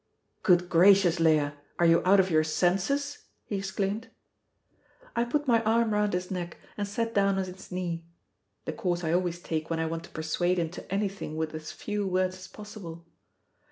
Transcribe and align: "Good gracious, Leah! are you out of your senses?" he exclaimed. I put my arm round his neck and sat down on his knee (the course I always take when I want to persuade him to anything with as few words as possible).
"Good 0.41 0.67
gracious, 0.67 1.19
Leah! 1.19 1.53
are 1.77 1.85
you 1.85 2.01
out 2.05 2.19
of 2.19 2.31
your 2.31 2.43
senses?" 2.43 3.27
he 3.45 3.55
exclaimed. 3.55 4.07
I 5.15 5.23
put 5.23 5.47
my 5.47 5.61
arm 5.61 5.91
round 5.93 6.13
his 6.13 6.31
neck 6.31 6.57
and 6.75 6.87
sat 6.87 7.13
down 7.13 7.37
on 7.37 7.43
his 7.45 7.71
knee 7.71 8.03
(the 8.65 8.73
course 8.73 9.03
I 9.03 9.13
always 9.13 9.39
take 9.39 9.69
when 9.69 9.79
I 9.79 9.85
want 9.85 10.03
to 10.05 10.09
persuade 10.09 10.57
him 10.57 10.69
to 10.71 10.91
anything 10.91 11.35
with 11.37 11.53
as 11.53 11.71
few 11.71 12.07
words 12.07 12.35
as 12.35 12.47
possible). 12.47 13.05